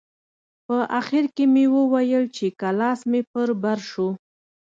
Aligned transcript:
په 0.65 0.77
اخر 0.99 1.23
کښې 1.35 1.45
مې 1.53 1.65
وويل 1.75 2.23
چې 2.35 2.47
که 2.59 2.69
لاس 2.79 2.99
مې 3.09 3.21
پر 3.31 3.49
بر 3.61 3.79
سو. 3.91 4.07